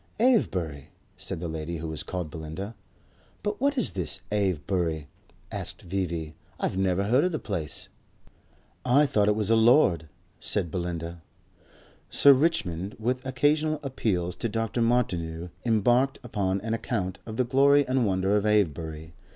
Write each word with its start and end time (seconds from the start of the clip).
"Avebury?" 0.19 0.89
said 1.15 1.39
the 1.39 1.47
lady 1.47 1.77
who 1.77 1.87
was 1.87 2.01
called 2.01 2.31
Belinda. 2.31 2.73
"But 3.43 3.61
what 3.61 3.77
is 3.77 3.91
this 3.91 4.19
Avebury?" 4.31 5.05
asked 5.51 5.83
V.V. 5.83 6.33
"I've 6.59 6.75
never 6.75 7.03
heard 7.03 7.23
of 7.23 7.31
the 7.31 7.37
place." 7.37 7.87
"I 8.83 9.05
thought 9.05 9.27
it 9.27 9.35
was 9.35 9.51
a 9.51 9.55
lord," 9.55 10.09
said 10.39 10.71
Belinda. 10.71 11.21
Sir 12.09 12.33
Richmond, 12.33 12.95
with 12.97 13.23
occasional 13.27 13.79
appeals 13.83 14.35
to 14.37 14.49
Dr. 14.49 14.81
Martineau, 14.81 15.51
embarked 15.65 16.17
upon 16.23 16.61
an 16.61 16.73
account 16.73 17.19
of 17.27 17.37
the 17.37 17.43
glory 17.43 17.87
and 17.87 18.03
wonder 18.03 18.35
of 18.35 18.43
Avebury. 18.43 19.13